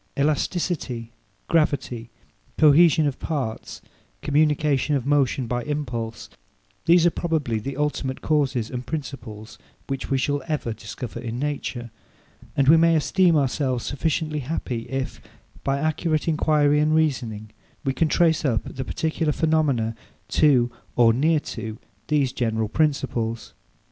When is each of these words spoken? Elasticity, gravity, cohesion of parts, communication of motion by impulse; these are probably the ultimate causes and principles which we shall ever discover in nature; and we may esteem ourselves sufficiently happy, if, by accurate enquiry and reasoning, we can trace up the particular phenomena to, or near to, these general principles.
Elasticity, 0.17 1.11
gravity, 1.47 2.09
cohesion 2.57 3.05
of 3.05 3.19
parts, 3.19 3.83
communication 4.23 4.95
of 4.95 5.05
motion 5.05 5.45
by 5.45 5.61
impulse; 5.65 6.27
these 6.87 7.05
are 7.05 7.11
probably 7.11 7.59
the 7.59 7.77
ultimate 7.77 8.19
causes 8.19 8.71
and 8.71 8.87
principles 8.87 9.59
which 9.85 10.09
we 10.09 10.17
shall 10.17 10.41
ever 10.47 10.73
discover 10.73 11.19
in 11.19 11.37
nature; 11.37 11.91
and 12.57 12.67
we 12.67 12.77
may 12.77 12.95
esteem 12.95 13.35
ourselves 13.37 13.85
sufficiently 13.85 14.39
happy, 14.39 14.89
if, 14.89 15.21
by 15.63 15.77
accurate 15.77 16.27
enquiry 16.27 16.79
and 16.79 16.95
reasoning, 16.95 17.51
we 17.85 17.93
can 17.93 18.07
trace 18.07 18.43
up 18.43 18.61
the 18.65 18.83
particular 18.83 19.31
phenomena 19.31 19.95
to, 20.27 20.71
or 20.95 21.13
near 21.13 21.39
to, 21.39 21.77
these 22.07 22.33
general 22.33 22.67
principles. 22.69 23.53